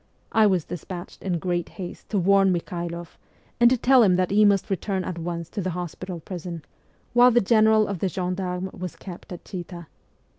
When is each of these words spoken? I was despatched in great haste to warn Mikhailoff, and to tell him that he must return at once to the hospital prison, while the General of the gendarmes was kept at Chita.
I 0.31 0.47
was 0.47 0.65
despatched 0.65 1.21
in 1.21 1.37
great 1.37 1.69
haste 1.77 2.09
to 2.09 2.17
warn 2.17 2.51
Mikhailoff, 2.51 3.19
and 3.59 3.69
to 3.69 3.77
tell 3.77 4.01
him 4.01 4.15
that 4.15 4.31
he 4.31 4.45
must 4.45 4.71
return 4.71 5.03
at 5.03 5.19
once 5.19 5.47
to 5.49 5.61
the 5.61 5.69
hospital 5.77 6.19
prison, 6.19 6.65
while 7.13 7.29
the 7.29 7.39
General 7.39 7.87
of 7.87 7.99
the 7.99 8.09
gendarmes 8.09 8.73
was 8.73 8.95
kept 8.95 9.31
at 9.31 9.45
Chita. 9.45 9.85